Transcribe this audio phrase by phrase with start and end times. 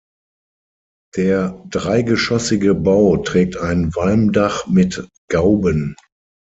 [1.15, 5.95] Der dreigeschossige Bau trägt ein Walmdach mit Gauben.